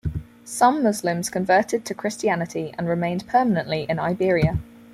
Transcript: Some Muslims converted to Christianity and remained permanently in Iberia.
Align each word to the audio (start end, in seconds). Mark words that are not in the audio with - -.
Some 0.45 0.81
Muslims 0.81 1.29
converted 1.29 1.85
to 1.85 1.93
Christianity 1.93 2.73
and 2.75 2.89
remained 2.89 3.27
permanently 3.27 3.85
in 3.87 3.99
Iberia. 3.99 4.57